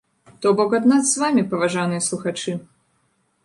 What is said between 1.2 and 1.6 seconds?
вамі,